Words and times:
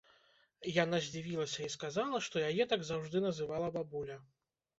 Яна 0.83 0.97
здзівілася 1.07 1.59
і 1.65 1.69
сказала, 1.75 2.23
што 2.29 2.43
яе 2.47 2.67
так 2.73 2.87
заўжды 2.89 3.23
называла 3.27 3.71
бабуля. 3.79 4.19